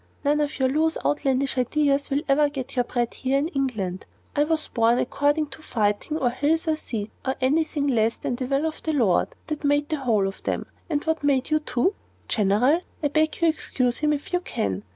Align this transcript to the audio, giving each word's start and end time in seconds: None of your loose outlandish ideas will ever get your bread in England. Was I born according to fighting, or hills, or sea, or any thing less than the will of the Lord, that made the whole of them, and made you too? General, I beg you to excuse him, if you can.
None 0.25 0.41
of 0.41 0.57
your 0.57 0.67
loose 0.67 0.97
outlandish 1.05 1.59
ideas 1.59 2.09
will 2.09 2.21
ever 2.27 2.49
get 2.49 2.75
your 2.75 2.85
bread 2.85 3.15
in 3.23 3.49
England. 3.49 4.07
Was 4.35 4.67
I 4.67 4.73
born 4.73 4.97
according 4.97 5.49
to 5.49 5.61
fighting, 5.61 6.17
or 6.17 6.31
hills, 6.31 6.67
or 6.67 6.75
sea, 6.75 7.11
or 7.23 7.35
any 7.39 7.63
thing 7.63 7.85
less 7.85 8.15
than 8.15 8.35
the 8.35 8.47
will 8.47 8.65
of 8.65 8.81
the 8.81 8.93
Lord, 8.93 9.27
that 9.45 9.63
made 9.63 9.89
the 9.89 9.97
whole 9.97 10.27
of 10.27 10.41
them, 10.41 10.65
and 10.89 11.05
made 11.21 11.51
you 11.51 11.59
too? 11.59 11.93
General, 12.27 12.79
I 13.03 13.09
beg 13.09 13.35
you 13.35 13.41
to 13.41 13.53
excuse 13.53 13.99
him, 13.99 14.11
if 14.11 14.33
you 14.33 14.39
can. 14.39 14.81